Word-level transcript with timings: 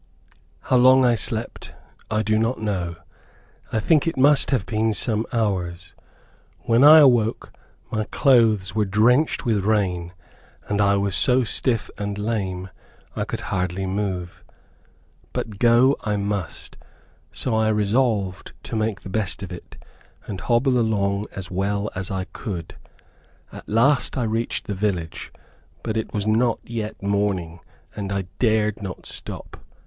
How 0.61 0.77
long 0.77 1.05
I 1.05 1.13
slept, 1.13 1.73
I 2.09 2.23
do 2.23 2.39
not 2.39 2.59
know. 2.59 2.95
I 3.71 3.79
think 3.79 4.07
it 4.07 4.17
must 4.17 4.49
have 4.49 4.65
been 4.65 4.95
some 4.95 5.27
hours. 5.31 5.93
When 6.61 6.83
I 6.83 6.97
awoke, 6.97 7.53
my 7.91 8.05
clothes 8.05 8.73
were 8.73 8.85
drenched 8.85 9.45
with 9.45 9.63
rain, 9.63 10.13
and 10.67 10.81
I 10.81 10.97
was 10.97 11.15
so 11.15 11.43
stiff 11.43 11.87
and 11.99 12.17
lame, 12.17 12.71
I 13.15 13.25
could 13.25 13.41
hardly 13.41 13.85
move. 13.85 14.43
But 15.33 15.59
go 15.59 15.95
I 16.03 16.17
must, 16.17 16.77
so 17.31 17.53
I 17.53 17.67
resolved 17.67 18.53
to 18.63 18.75
make 18.75 19.01
the 19.01 19.07
best 19.09 19.43
of 19.43 19.51
it, 19.51 19.77
and 20.25 20.41
hobble 20.41 20.79
along 20.79 21.25
as 21.35 21.51
well 21.51 21.91
as 21.93 22.09
I 22.09 22.23
could. 22.23 22.73
At 23.53 23.69
last 23.69 24.17
I 24.17 24.23
reached 24.23 24.65
the 24.65 24.73
village, 24.73 25.31
but 25.83 25.95
it 25.95 26.11
was 26.11 26.25
not 26.25 26.57
yet 26.63 27.03
morning, 27.03 27.59
and 27.95 28.11
I 28.11 28.23
dared 28.39 28.81
not 28.81 29.05
stop. 29.05 29.63